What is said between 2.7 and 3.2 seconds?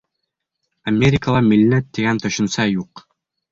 юҡ.